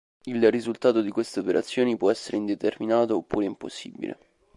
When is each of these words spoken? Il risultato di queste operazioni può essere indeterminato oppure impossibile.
Il 0.23 0.49
risultato 0.49 1.01
di 1.01 1.11
queste 1.11 1.41
operazioni 1.41 1.95
può 1.95 2.09
essere 2.09 2.37
indeterminato 2.37 3.17
oppure 3.17 3.45
impossibile. 3.45 4.17